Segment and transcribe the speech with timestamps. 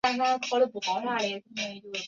[0.09, 1.93] 属绥越郡。